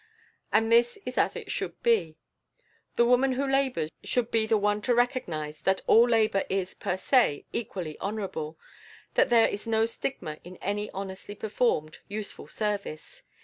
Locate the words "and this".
0.51-0.97